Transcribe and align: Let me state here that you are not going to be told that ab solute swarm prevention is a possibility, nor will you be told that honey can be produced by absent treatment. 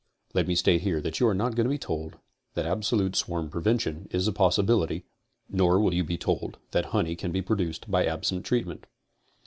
Let 0.33 0.47
me 0.47 0.55
state 0.55 0.81
here 0.81 0.99
that 0.99 1.19
you 1.19 1.27
are 1.27 1.35
not 1.35 1.53
going 1.53 1.65
to 1.65 1.69
be 1.69 1.77
told 1.77 2.17
that 2.55 2.65
ab 2.65 2.81
solute 2.81 3.15
swarm 3.15 3.51
prevention 3.51 4.07
is 4.09 4.27
a 4.27 4.31
possibility, 4.33 5.05
nor 5.47 5.79
will 5.79 5.93
you 5.93 6.03
be 6.03 6.17
told 6.17 6.57
that 6.71 6.85
honey 6.85 7.15
can 7.15 7.31
be 7.31 7.43
produced 7.43 7.91
by 7.91 8.07
absent 8.07 8.43
treatment. 8.43 8.87